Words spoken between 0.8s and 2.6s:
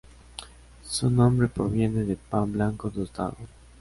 Su nombre proviene de Pan